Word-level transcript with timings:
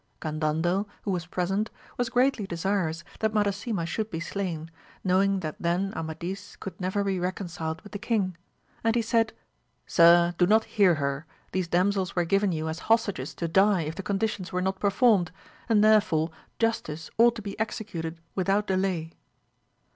AMADIS 0.23 0.25
OF 0.25 0.33
GAUL 0.33 0.51
129 0.81 0.81
Gandandel, 0.81 1.03
who 1.03 1.11
was 1.11 1.25
present, 1.27 1.69
was 1.95 2.09
greatly 2.09 2.47
desirous 2.47 3.03
that 3.19 3.33
Madasima 3.33 3.85
should 3.85 4.09
be 4.09 4.19
slain, 4.19 4.71
knowing 5.03 5.41
that 5.41 5.57
then 5.59 5.93
Amadis 5.95 6.55
could 6.55 6.81
never 6.81 7.03
be 7.03 7.19
reconciled 7.19 7.81
with 7.81 7.91
the 7.91 7.99
king; 7.99 8.35
and 8.83 8.95
he 8.95 9.03
said, 9.03 9.31
Sir, 9.85 10.33
do 10.39 10.47
not 10.47 10.63
hear 10.63 10.95
her, 10.95 11.27
these 11.51 11.67
damsels 11.67 12.15
were 12.15 12.25
given 12.25 12.51
you 12.51 12.67
as 12.67 12.79
hostages 12.79 13.35
to 13.35 13.47
die 13.47 13.81
if 13.83 13.93
the 13.93 14.01
conditions 14.01 14.51
were 14.51 14.59
not 14.59 14.79
performed, 14.79 15.31
and 15.69 15.83
therefore 15.83 16.31
justice 16.57 17.11
ought 17.19 17.35
to 17.35 17.43
be 17.43 17.59
executed 17.59 18.19
without 18.33 18.65
delay. 18.65 19.11